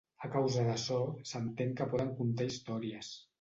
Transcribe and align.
A 0.27 0.27
causa 0.35 0.63
d'açò 0.67 0.97
s'entén 1.33 1.77
que 1.83 1.89
poden 1.93 2.11
contar 2.23 2.49
històries. 2.55 3.13